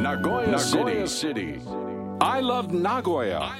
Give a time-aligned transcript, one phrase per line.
[0.00, 0.58] Nagoya
[1.06, 1.60] City.
[2.20, 3.50] I love Nagoya.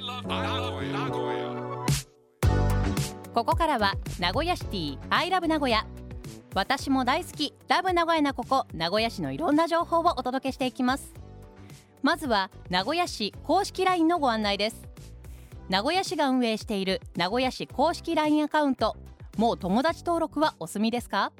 [3.34, 5.84] ここからは名古屋シティ I love 名古屋
[6.54, 7.52] 私も大好き。
[7.68, 8.66] ラブ名古屋なここ。
[8.72, 11.12] 名古屋市のいろんな情報をお届けしていきます。
[12.02, 14.88] まずは名古屋市公式 LINE のご案内です。
[15.68, 18.96] 名古屋市が運営している名古屋市公式 LINE アカウント。
[19.36, 21.32] もう友達登録はお済みですか？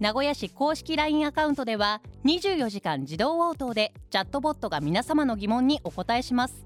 [0.00, 6.64] 名古屋市公式 LINE アカウントでは24時間自動応答でチャットボットが皆様の疑問にお答えします。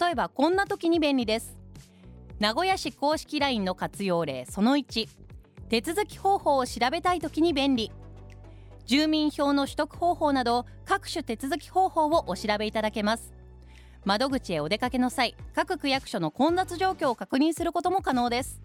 [0.00, 1.56] 例えばこんな時に便利です。
[2.38, 5.08] 名古屋市公式 LINE の活用例その1
[5.70, 7.90] 手続き方法を調べたい時に便利。
[8.86, 13.32] 住民票の取得方法など各種手続き方法をお調べいただけます。
[14.04, 18.60] 窓口へお出かけの際各区役所の混雑状況を確認することも可能です。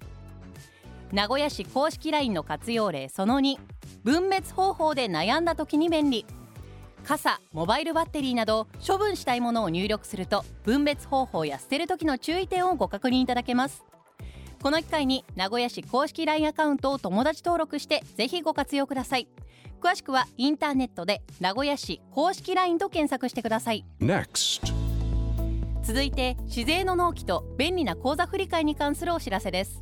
[1.14, 3.58] 名古屋市公式 LINE の活用例その2
[4.04, 6.26] 分別方法で悩んだ時に便利。
[7.04, 13.86] 傘モバイルバッテリーなど処分したいものを入力すると分別方法や捨てる時の注意点をご確認いただけます。
[14.62, 19.30] この機会に名古屋市公式 LINE アカウントを友達登録してぜひご活用ください。
[19.80, 23.86] 詳しくはインターネットで名古屋市公式 LINE と検索してください。
[24.02, 24.62] Next.
[25.84, 29.82] 続いて市税の納期と便利な口座振替に関するお知らせです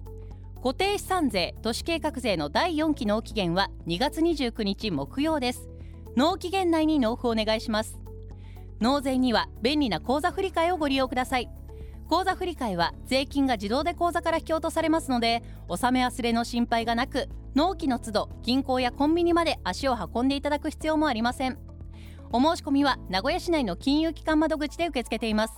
[0.66, 5.70] 固定資産税都市計画税の第4期納期限は2月29日木曜です。
[6.16, 8.00] 納期限内に納付お願いします。
[8.80, 11.52] 納税には便利な口座振替をご利用ください。
[12.10, 21.60] 口座振替は税金が自動で口座から引き落とされますので納め忘れの心配がなく納期の都度銀行やコンビニまで足を運んでいただく必要もありません。
[22.32, 25.54] お申し込みは名古屋市内の金融機関窓口で受け付けています。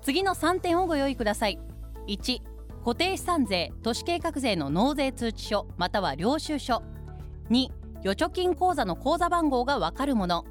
[0.00, 1.58] 次の3点をご用意ください。
[2.06, 2.53] 1
[2.84, 6.82] 固定資産税都市計画税の納税通知書または領収書。
[7.48, 7.68] 2
[8.00, 10.44] 預貯金口座の口座番号がわかるもの。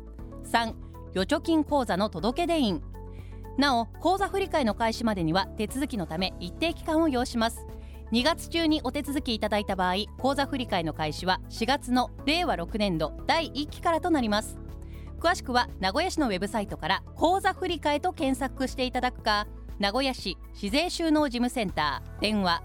[0.52, 0.74] 3
[1.16, 2.82] 預貯金口座の届け出印。
[3.60, 7.68] なお口座振替の開始までには手続きのため一定期間を要します。
[8.12, 14.58] 2月中にお手続きいただいた場合口座振替の開始は4月の令和6年度第1期からとなります。
[15.20, 19.46] 詳しくは名古屋市のウェブサイトから口座振替と検索していただくか
[19.80, 22.22] 名古屋市市税収納事務センター。
[22.22, 22.62] 電話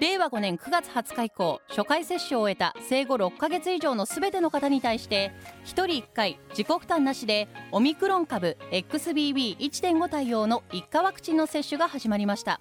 [0.00, 5.32] 令和5年9月20日以降初回接種を終えた生後6ヶ月以上のすべての方に対して
[5.64, 12.60] 1人1回自己負担なしでオミクロン株 XBB.1.5 対応の1価ワクチンの接種が始まりました。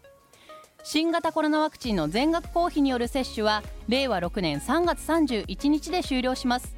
[0.84, 6.76] 新型コロナワクチンの全額公費による接種は令和6年3月31日で終了します。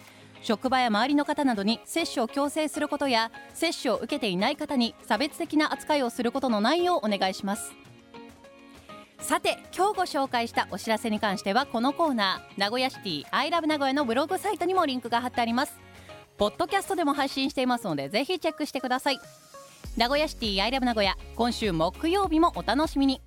[0.41, 7.73] 職場や周りの方などに接種を強制することや接種を受けていない方に差別的な扱いをすることのないようお願いします。
[9.19, 15.79] さて今日ご紹介したお知らせに関してはこのコーナー名古屋シティアイラブ名古屋のブログサイトにもリンクが貼ってあります。
[16.39, 19.19] ポッドキャストでも配信していますのでぜひチェックしてください。
[19.95, 23.21] 名古屋シティアイラブ名古屋今週木曜日もお楽しみに。